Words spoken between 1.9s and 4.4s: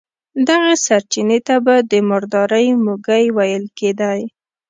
د مردارۍ موږی ويل کېدی.